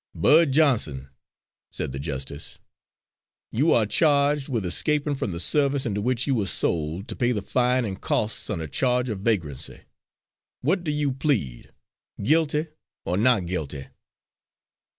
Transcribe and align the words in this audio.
"Bud 0.15 0.51
Johnson," 0.51 1.09
said 1.71 1.91
the 1.91 1.99
justice, 1.99 2.57
"you 3.51 3.71
are 3.71 3.85
charged 3.85 4.49
with 4.49 4.65
escaping 4.65 5.13
from 5.13 5.31
the 5.31 5.39
service 5.39 5.85
into 5.85 6.01
which 6.01 6.25
you 6.25 6.33
were 6.33 6.47
sold 6.47 7.07
to 7.07 7.15
pay 7.15 7.31
the 7.31 7.43
fine 7.43 7.85
and 7.85 8.01
costs 8.01 8.49
on 8.49 8.59
a 8.61 8.67
charge 8.67 9.09
of 9.09 9.19
vagrancy. 9.19 9.81
What 10.61 10.83
do 10.83 10.89
you 10.89 11.11
plead 11.11 11.69
guilty 12.19 12.69
or 13.05 13.15
not 13.15 13.45
guilty?" 13.45 13.89